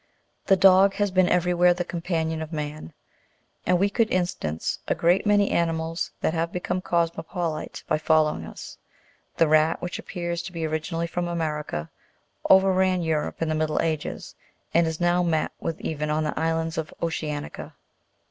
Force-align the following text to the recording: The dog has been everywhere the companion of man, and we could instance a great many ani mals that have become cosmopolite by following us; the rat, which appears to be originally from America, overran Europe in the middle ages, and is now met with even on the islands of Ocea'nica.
The 0.47 0.55
dog 0.55 0.95
has 0.95 1.11
been 1.11 1.29
everywhere 1.29 1.75
the 1.75 1.85
companion 1.85 2.41
of 2.41 2.51
man, 2.51 2.91
and 3.67 3.77
we 3.77 3.87
could 3.87 4.09
instance 4.09 4.79
a 4.87 4.95
great 4.95 5.27
many 5.27 5.51
ani 5.51 5.73
mals 5.73 6.09
that 6.21 6.33
have 6.33 6.51
become 6.51 6.81
cosmopolite 6.81 7.83
by 7.87 7.99
following 7.99 8.43
us; 8.43 8.79
the 9.37 9.47
rat, 9.47 9.79
which 9.79 9.99
appears 9.99 10.41
to 10.41 10.51
be 10.51 10.65
originally 10.65 11.05
from 11.05 11.27
America, 11.27 11.91
overran 12.49 13.03
Europe 13.03 13.43
in 13.43 13.47
the 13.49 13.53
middle 13.53 13.79
ages, 13.79 14.33
and 14.73 14.87
is 14.87 14.99
now 14.99 15.21
met 15.21 15.51
with 15.59 15.79
even 15.79 16.09
on 16.09 16.23
the 16.23 16.39
islands 16.39 16.79
of 16.79 16.91
Ocea'nica. 17.03 17.73